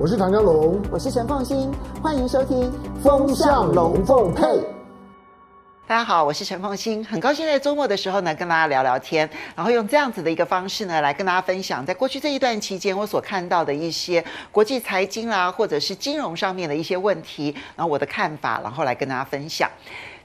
[0.00, 2.70] 我是唐江龙，我是陈凤欣，欢迎收听
[3.02, 4.44] 《风向龙凤配》。
[5.88, 19.68] 大家好，我是陈凤欣，很高兴在周末的时候呢，跟大家聊聊天，然后用这样子的一个方式呢，来跟大家分享，在过去这一段期间，我所看到的一些国际财经啦，或者是金融上面的一些问题，然后我的看法，然后来跟大家分享。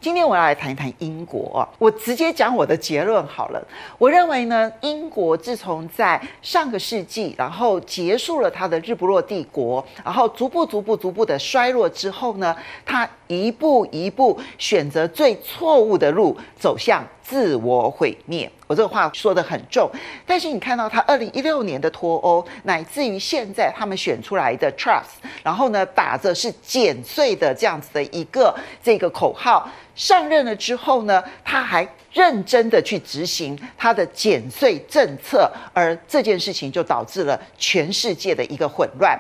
[0.04, 3.68] 今天我要来谈一谈英国，我直接讲我的结论好了。
[3.98, 12.54] 我认为呢，英国自从在上个世纪，然后结束了它的日不落帝国，然后逐步、逐步、逐步的衰落之后呢，
[12.86, 18.52] 它一步一步选择最错误的路，走向自我毁灭。
[18.68, 19.90] 我这个话说得很重，
[20.26, 39.20] 但是你看到他二零一六年的脱欧，乃至于现在他们选出来的 trust，然后呢，打着是减税的这样子的一个这个口号上任了之后呢，他还认真的去执行他的减税政策，而这件事情就导致了全世界的一个混乱。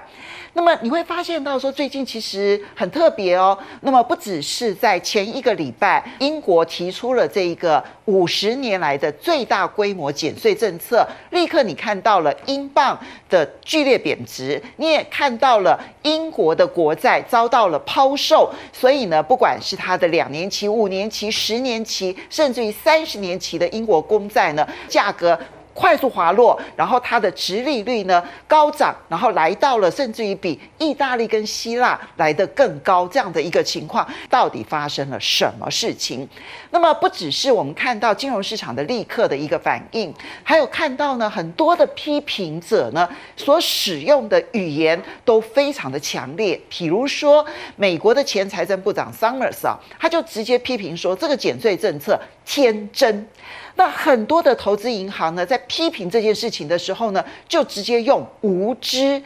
[0.55, 3.57] 那么你会发现到说，最近其实很特别哦。
[3.81, 12.95] 那么不只是在前一个礼拜，英国提出了这一个五十年来的最大规模减税政策，立刻你看到了英镑
[13.27, 18.47] 的剧烈贬值，你也看到了英国的国债遭到了抛售。
[18.71, 25.39] 所以呢，不管是它的两年期、五年期、十年期，甚至于三十年期的英国公债呢，价格。
[25.73, 36.27] 快速滑落，然后它的殖利率呢高涨，然后来到了甚至于比意大利跟希腊来得更高这样的一个情况，到底发生了什么事情？
[36.69, 53.27] 那么不只是我们看到金融市场的立刻的一个反应，还有看到呢很多的批评者呢所使用的语言都非常的强烈，比如说美国的前财政部长 Summers 啊，他就直接批评说这个减税政策天真。
[53.75, 59.21] 那很多的投资银行呢，在批评这件事情的时候呢，就直接用无知、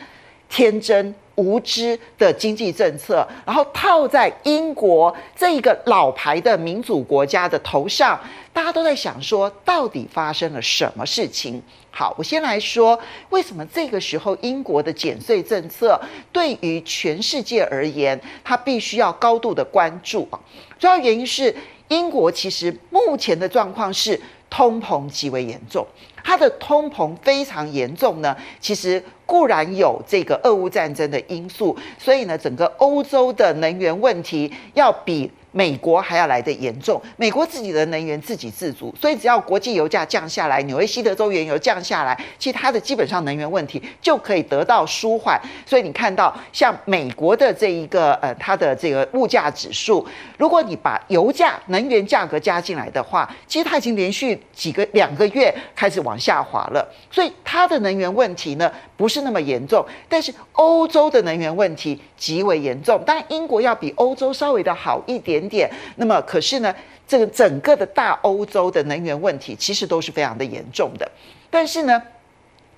[0.48, 8.20] 天真、无知的经济政策，然后套在英国这一个老牌的民主国家的头上。
[8.54, 11.62] 大家都在想说，到底发生了什么事情？
[11.92, 13.00] 好，我先来说，
[13.30, 16.00] 为什么这个时候英国的减税政策
[16.32, 20.40] 对于全世界而言，它必须要高度的关注啊？
[20.80, 21.56] 主要原因是
[21.90, 24.20] 英国其实目前的状况是。
[24.50, 25.86] 通膨极为严重，
[26.24, 28.36] 它的通膨非常严重呢。
[28.60, 35.32] 其实固然有这个俄乌战争的因素，所以呢，整个欧洲的能源问题要比。
[35.52, 45.40] 美国还要来得严重，美国自己的能源自给自足，所以只要国际油价降下来，纽约西德州原油降下来，其他的基本上能源问题就可以得到舒缓。
[45.66, 50.06] 所以你看到像美国的这一个呃，它的这个物价指数，
[50.38, 56.88] 如果你把油价、能源价格加进来的话，其实它已经连续几个两个月开始往下滑了。
[57.10, 63.02] 所以它的能源问题呢，不是那么严重，但是欧洲的能源问题极为严重。
[63.06, 66.74] 当然，英国要比欧洲稍微的好一点点，那么可是呢，
[67.08, 71.10] 这个整个的大欧洲的能源问题其实都是非常的严重的。
[71.50, 72.02] 但是呢，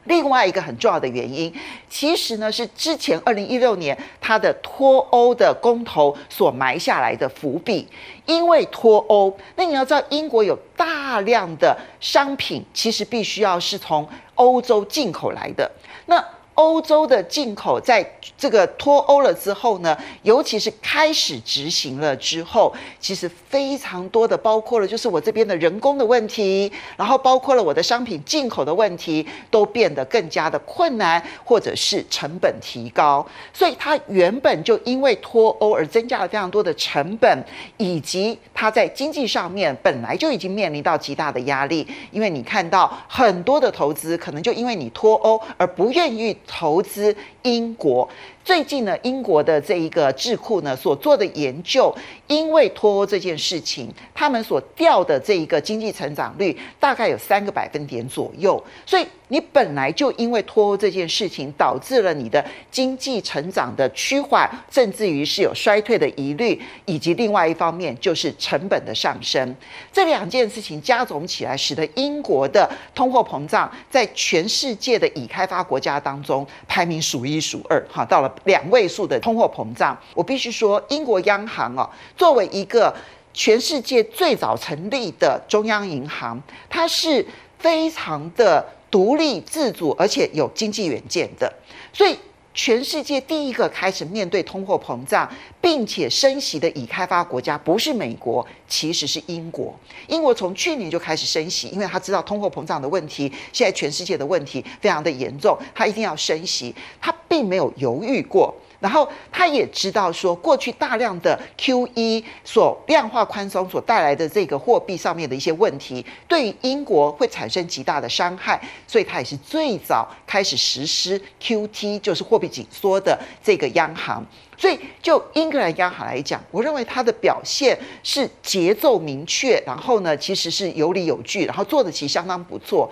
[0.05, 1.53] 另外一个很重要的原因，
[1.89, 7.87] 其实呢是之前二零一六年它的脱欧的公投所埋下来的伏笔。
[8.25, 15.69] 因为脱欧，那你要知道，英国有大量的商品其实必须要是从欧洲进口来的。
[16.05, 16.23] 那
[16.59, 18.05] 欧洲的进口在
[18.37, 33.25] 这个脱欧了之后呢，尤其是开始执行了之后，其实非常多的包括了就是我这边的人工的问题，然后包括了我的商品进口的问题，都变得更加的困难，或者是成本提高。
[33.53, 37.41] 所以它原本就因为脱欧而增加了非常多的成本，
[37.77, 46.35] 以及它在经济上面本来就已经面临到极大的压力，因为你看到很多的投资可能就因为你脱欧而不愿意。
[46.49, 48.09] 投资英国。
[48.43, 51.95] 最近呢，英国的这一个智库呢所做的研究，
[52.25, 58.61] 因为脱欧这件事情，他们所掉的这一个经济成长率大概有三个百分点左右。
[58.87, 69.55] 所以你本来就因为脱欧这件事情，导致了你的经济成长的趋缓，甚至于是有衰退的疑虑，以及另外一方面就是成本的上升。
[69.93, 77.81] 这两件事情加总起来，使得英国的通货膨胀在全世界的已开发国家当中排名数一数二。
[77.89, 78.35] 哈，到了。
[78.45, 81.87] 两位数的通货膨胀，我必须说，英国央行哦，
[82.17, 82.91] 作为一个
[83.31, 87.23] 全世界最早成立的中央银行，它是
[87.59, 91.51] 非常的独立自主，而且有经济远见的。
[91.93, 92.17] 所以
[92.53, 95.29] 全世界第一个开始面对通货膨胀，
[95.61, 99.73] 并且升息的已开发国家不是美国，其实是英国。
[100.07, 108.53] 英国从去年就开始升息，因为他知道通货膨胀的问题，现在全世界的问题非常的严重，他一定要升息，他并没有犹豫过。
[108.81, 124.25] 然后他也知道说，过去大量的 QE 所量化宽松所带来的这个货币上面的一些问题，对于英国会产生极大的伤害，所以他也是最早开始实施 QT，就是货币紧缩的这个央行。
[124.57, 132.89] 所以就英格兰央行来讲，我认为它的表现是节奏明确，然后呢，其实是有理有据，然后做的其实相当不错。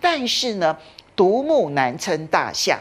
[0.00, 0.76] 但是呢，
[1.16, 2.78] 独木难撑大象。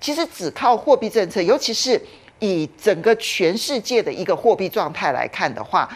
[0.00, 2.00] 其实只靠货币政策，尤其是
[2.38, 5.88] 以整个全世界的一个货币状态来看的话，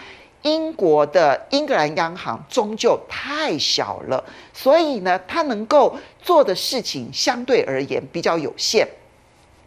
[0.42, 4.22] 英国的英格兰央行终究太小了，
[4.52, 8.86] 所以呢，它能够做的事情相对而言比较有限。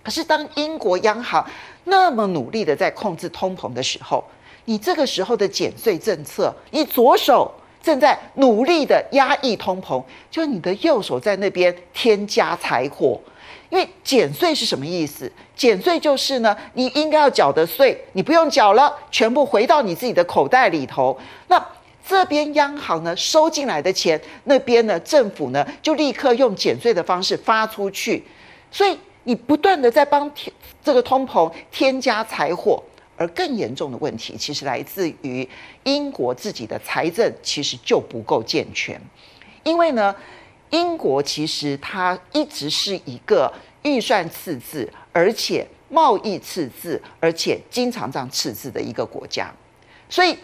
[0.04, 1.44] 可是当英国央行
[1.86, 4.24] 那么努力的在控制通膨的时候，
[4.66, 7.50] 你这个时候的减税政策，你左手
[7.82, 13.18] 正在努力的压抑通膨，就你的右手在那边添加柴火。
[13.70, 15.32] 因为减税是什么意思？
[15.56, 21.18] 减税就是呢，你应该要缴的税，你不用缴了，全部回到你自己的口袋里头。
[21.48, 21.66] 那
[22.08, 28.24] 这边央行呢，收进来的钱，那边呢，政府呢，就立刻用减税的方式发出去。
[28.72, 30.30] 所以你不断的在帮
[30.84, 32.84] 这个通膨添加柴火，
[33.18, 35.48] 而更严重的问题，其实来自于
[35.84, 39.00] 英国自己的财政其实就不够健全，
[39.64, 40.14] 因为呢。
[40.76, 43.50] 英国其实它一直是一个
[43.84, 49.50] 预算赤字，而且贸易赤字，而且经常这样赤字的一个国家，
[50.10, 50.38] 所以。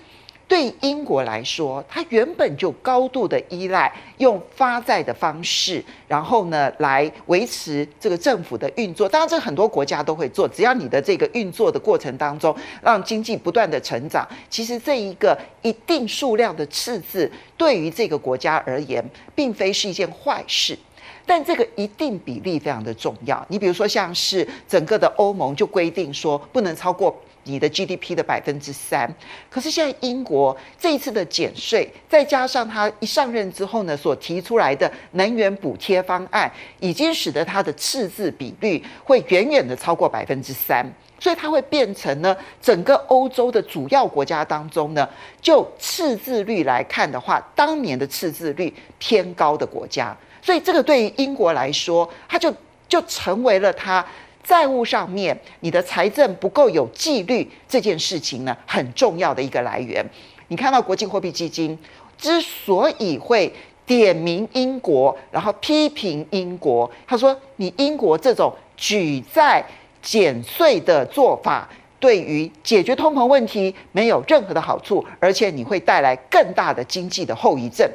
[0.52, 9.08] 对英国来说，它原本就高度的依赖用发债的方式，然后呢，来维持这个政府的运作。
[9.08, 19.02] 当然，这很多国家都会做，只要你的这个运作的过程当中，让经济不断的成长，其实这一个一定数量的赤字，对于这个国家而言，
[19.34, 20.78] 并非是一件坏事。
[21.26, 23.42] 但这个一定比例非常的重要。
[23.48, 27.16] 你比如说，像是整个的欧盟就规定说，不能超过。
[27.44, 29.12] 你的 GDP 的百分之三，
[29.50, 40.86] 可是现在英国这一次的减税，再加上他一上任之后呢，所提出来的能源补贴方案，已经使得它的赤字比率会远远的超过百分之三，
[41.20, 45.08] 所以它会变成呢，整个欧洲的主要国家当中呢，
[45.42, 52.54] 就赤字率来看的话，当年的赤字率偏高的国家，所以这个对于英国来说，它就
[52.88, 54.06] 就成为了它。
[54.44, 60.06] 债务上面，你的财政不够有纪律这件事情呢，很重要的一个来源。
[60.48, 61.78] 你看到国际货币基金
[62.18, 63.52] 之所以会
[63.86, 69.64] 点名英国，然后批评英国，他说：“你英国这种举债
[70.02, 77.90] 减税的做法，对于解决通膨问题没有任何的好处，而且你会带来更大的经济的后遗症。”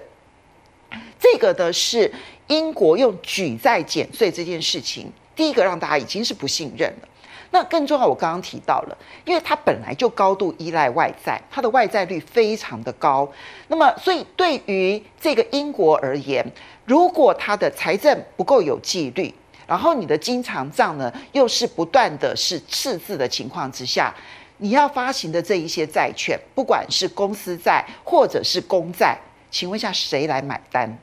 [1.18, 2.12] 这个的是
[2.46, 5.10] 英国用举债减税这件事情。
[5.36, 7.08] 第一个让大家已经是不信任了，
[7.50, 13.30] 那更重要，我刚刚提到了，因为它本来就高度依赖外债，它的外债率非常的高，
[13.68, 16.44] 那么所以对于这个英国而言，
[16.86, 19.32] 如果它的财政不够有纪律，
[19.66, 24.14] 然后你的经常账呢又是不断的是赤字的情况之下，
[24.56, 29.18] 你要发行的这一些债券，不管是公司债或者是公债，
[29.50, 30.98] 请问一下谁来买单？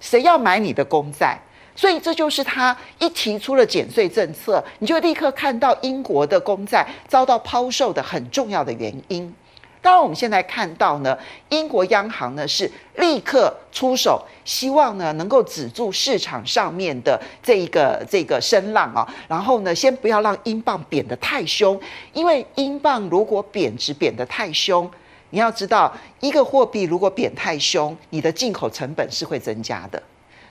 [0.00, 1.38] 谁要买你的公债？
[1.78, 9.32] 所以这就是他一提出了减税政策，你就立刻看到英国的公债遭到抛售的很重要的原因。
[9.80, 11.16] 当然，我们现在看到呢，
[11.50, 19.06] 英国央行呢是立刻出手，希望呢能够止住市场上面的这一个这个声浪啊。
[19.28, 21.80] 然后呢，先不要让英镑贬得太凶，
[22.12, 24.90] 因为英镑如果贬值贬得太凶，
[25.30, 30.02] 你要知道，一个货币如果贬太凶，你的进口成本是会增加的。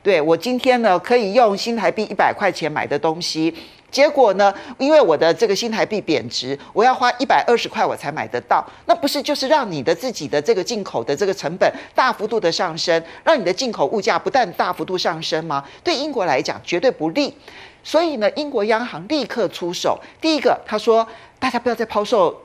[0.04, 3.54] 对，我今天呢，可以用新台币一百块钱买的东西，
[3.92, 15.64] 结果呢，因为我的这个新台币贬值，我要花一百二十块我才买得到，那不是就是让你的自己的这个进口的这个成本大幅度的上升，让你的进口物价不但大幅度上升吗？
[15.84, 17.36] 对英国来讲绝对不利，
[17.84, 21.06] 所以呢，英国央行立刻出手，第一个他说，
[21.38, 22.44] 大家不要再抛售。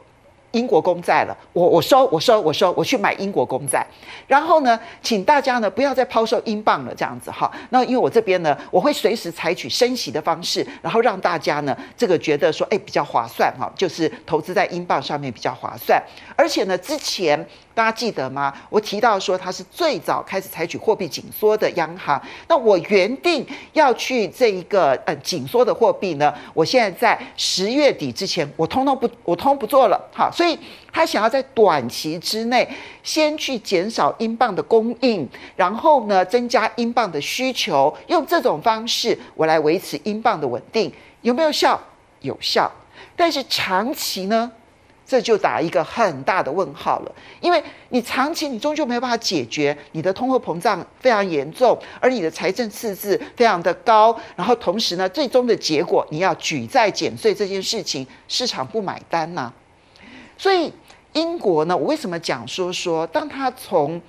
[0.53, 3.87] 英国公债了，我我收我收我收，我去买英国公债。
[4.27, 7.51] 然后呢，请大家呢不要再抛售英镑了，这样子哈。
[7.71, 16.03] 那因为我这边呢，我会随时采取升息的方式，然后让大家呢这个觉得说，哎，比较划算哈，就是投资在英镑上面比较划算。
[16.37, 18.53] 而且呢，之前大家记得吗？
[18.69, 22.21] 我提到说它是最早开始采取货币紧缩的央行。
[22.49, 30.01] 那我原定要去这一个呃紧缩的货币呢，我现在在十月底之前，我通通不我通通不做了。
[30.13, 30.59] 好，所以
[30.93, 32.69] 他想要在短期之内
[33.03, 41.81] 先去减少英镑的供应，然后呢增加英镑的需求，用这种方式我来维持英镑的稳定，有没有效？
[42.21, 42.71] 有效。
[43.17, 44.53] 但是长期呢？
[45.13, 59.53] 这就打一个很大的问号了，因为你长期你终究没有办法解决你的通货膨胀非常严重，而你的财政赤字非常的高，然后同时呢，最终的结果你要举债减税这件事情，市场不买单呐、
[60.39, 60.73] 所以
[61.13, 64.01] 英国呢，我为什么讲说说，当他从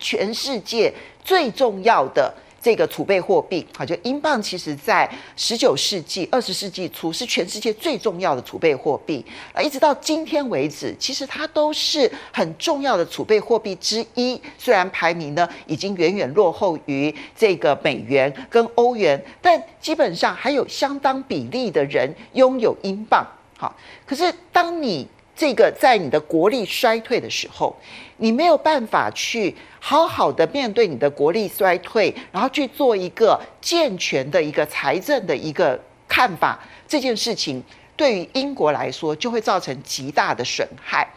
[0.00, 2.34] 全世界最重要的。
[2.64, 5.06] 这个储备货币好，就英镑，其实在
[5.36, 14.40] 十九世纪、二十世纪初是全世界最重要的储备货币啊，一直到今天为止，其实它都是很重要的储备货币之一。
[14.56, 23.26] 虽然排名呢已经远远落后于这个美元跟欧元，但基本上还有相当比例的人拥有英镑。
[23.58, 25.06] 好，可是当你
[25.36, 27.76] 这个在你的国力衰退的时候，
[28.18, 37.60] 你没有办法去好好的面对你的国力衰退，然后去做一个健全的一个财政的一个看法，这件事情
[37.96, 41.08] 对于英国来说就会造成极大的损害。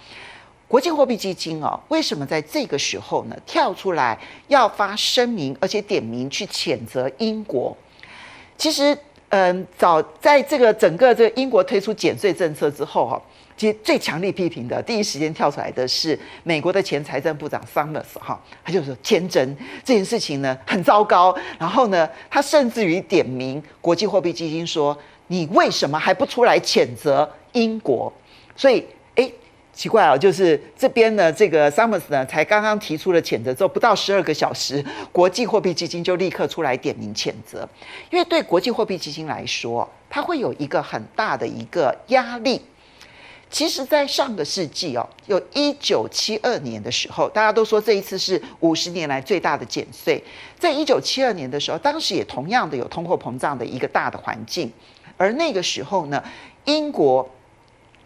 [0.68, 7.78] 国际货币基金哦，为什么在这个时候呢跳出来要发声明，而且点名去谴责英国？
[8.58, 8.98] 其实，
[9.30, 13.22] 嗯，早在这个整个这个英国推出减税政策之后哈。
[13.58, 24.96] 其实最强力批评的，第一时间跳出来的是美国的前财政部长 Summers 哈，他就说天真这件事情呢很糟糕，然后呢，他甚至于点名国际货币基金说，
[25.26, 28.14] 你为什么还不出来谴责英国？
[28.56, 28.86] 所以
[29.16, 29.28] 哎，
[29.74, 37.68] 奇怪啊，就是这边呢，这个 Summers 呢才刚刚提出了谴责之后，不到十二个小时，国际货币基金就立刻出来点名谴责，
[38.12, 42.62] 因为对国际货币基金来说，它会有一个很大的一个压力。
[43.50, 50.22] 其实，在上个世纪哦，有一九七二年的时候，大家都说这一次是五十年来最大的减税。
[50.60, 54.72] 在一九七二年的时候，当时也同样的有通货膨胀的一个大的环境，
[55.16, 56.22] 而那个时候呢，
[56.66, 57.28] 英国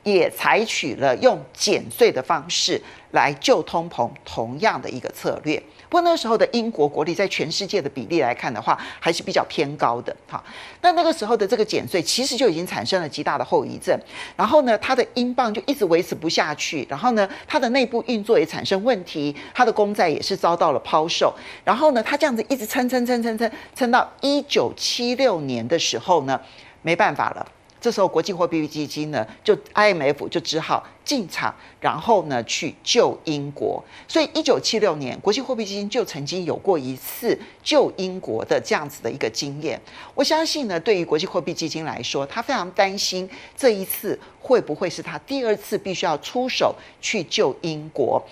[0.04, 2.82] 也采取了用减税的方式
[3.12, 5.62] 来救通膨，同样的一个策略。
[5.90, 10.16] 不过那时候的英国国力在全世界的比例来看的话，还是比较偏高的。
[10.28, 10.42] 哈，
[10.82, 14.00] 那那个时候的这个减税其实就已经产生了极大的后遗症。
[14.38, 16.88] 然后呢，它的英镑就一直维持不下去。
[16.90, 21.34] 然后呢，它的内部运作也产生问题，它的公债也是遭到了抛售。
[21.66, 26.40] 然后呢，它这样子一直撑撑撑撑撑撑到一九七六年的时候呢，
[26.82, 27.46] 没办法了。
[27.82, 33.84] 这时候，国际货币基金呢，就 IMF 就只好进场，然后呢去救英国。
[34.08, 39.82] 所以，一九七六年，国际货币基金就曾经有过一次救英国的这样子的一个经验。
[40.14, 48.24] 我相信呢，对于国际货币基金来说，他非常担心这一次会不会是他第二次必须要出手去救英国。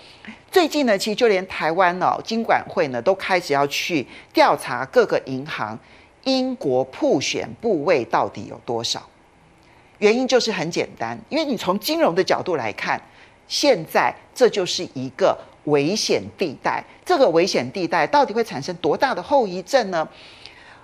[0.52, 5.76] 最近呢，其实就连台湾哦，金管会呢都开始要去调查各个银行
[6.22, 9.09] 英国曝险部位到底有多少。
[10.00, 13.00] 原因就是很简单，因为你从金融的角度来看，
[13.46, 16.82] 现在这就是一个危险地带。
[17.04, 20.08] 这个危险地带到底会产生多大的后遗症呢？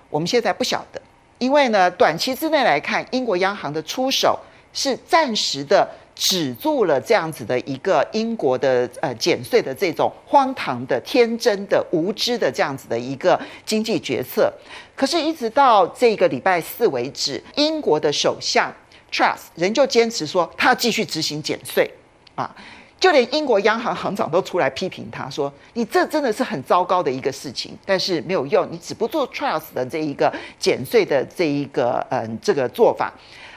[0.09, 1.01] 我们现在不晓得，
[1.39, 4.39] 因为呢，短期之内来看，英国央行的出手
[4.71, 14.53] 是暂时的止住了这样子的一个英国的呃减税的这种荒唐的、天真的、无知的这样子的一个经济决策。
[14.95, 18.71] 可是，一直到这个礼拜四为止，英国的首相。
[19.11, 21.89] Truss 仍旧坚持说他要继续执行减税
[22.35, 22.53] 啊，
[22.99, 33.13] 就连英国央行行长都出来批评他说：“你这真的是很糟糕的一个事情。”但是没有用，你只不做 Truss 的这一个减税的这一个嗯这个做法。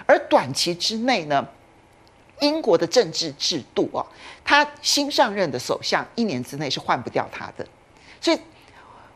[0.06, 1.46] 而短期之内呢，
[2.40, 4.06] 英国的政治制度啊，
[4.44, 7.66] 他新上任的首相一年之内是换不掉他的，
[8.20, 8.38] 所以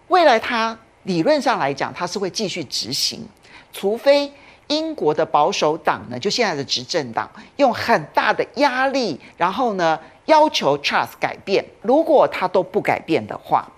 [0.09, 3.27] 未来他理论上来讲他是会继续执行，
[3.73, 4.33] 除非。
[4.69, 11.65] 英国的保守党呢，就现在的执政党，用很大的压力，然后呢要求 Truss 改变。
[11.83, 13.69] 如果他都不改变的话，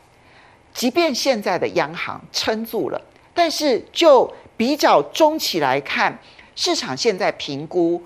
[0.72, 3.00] 即便现在的央行撑住了，
[3.34, 6.16] 但是就比较中期来看，
[6.54, 8.00] 市场现在评估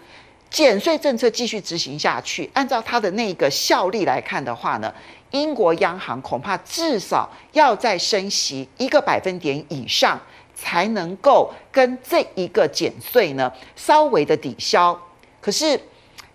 [0.49, 4.93] 减税政策继续执行下去，按照它的那个效力来看的话呢，
[5.33, 10.19] 英国央行恐怕至少要再升息一个百分点以上。
[10.61, 14.99] 才能够跟这一个减税呢稍微的抵消，
[15.41, 15.81] 可是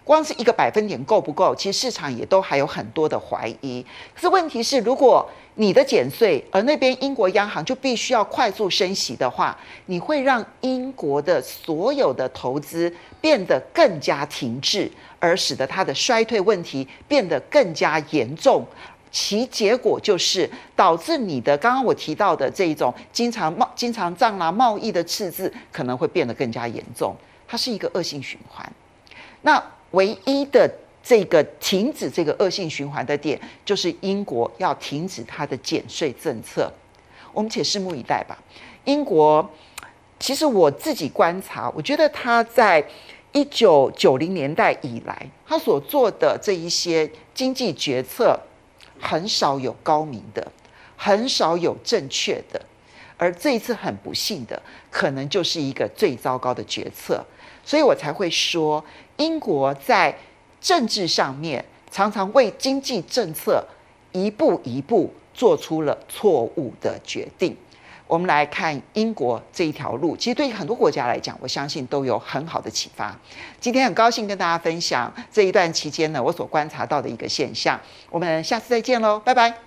[0.04, 1.56] 光是一个百分点够不够？
[1.56, 3.86] 其实市场也都还有很多的怀疑。
[4.16, 18.66] 可是问题是，如果你的减税，而那边英国央行就必须要快速升息的话，你会让英国的所有的投资变得更加停滞，而使得它的衰退问题变得更加严重。
[19.18, 27.16] 其结果就是导致你的刚刚我提到的这一种经常贸经常账啦、贸易的赤字可能会变得更加严重，
[27.48, 28.70] 它是一个恶性循环。
[29.44, 30.70] 那唯一的
[31.02, 36.70] 这个停止这个恶性循环的点，就是英国要停止它的减税政策。
[37.32, 38.38] 我们且拭目以待吧。
[38.84, 39.50] 英国
[40.20, 42.86] 其实我自己观察，我觉得他在
[43.32, 48.38] 一九九零年代以来，他所做的这一些经济决策，
[49.08, 50.52] 很少有高明的，
[50.98, 52.60] 很少有正确的。
[53.18, 54.60] 而这一次很不幸的，
[54.90, 57.24] 可能就是一个最糟糕的决策。
[57.64, 58.84] 所以我才会说，
[59.18, 60.18] 英国在
[60.60, 63.64] 政治上面常常为经济政策
[64.12, 67.56] 一步一步做出了错误的决定。
[68.08, 73.16] 我们来看英国这一条路，其实对于很多国家来讲，我相信都有很好的启发。
[73.60, 77.80] 今天很高兴跟大家分享这一段期间呢，我所观察到的一个现象。
[78.10, 79.66] 我们下次再见喽，拜拜。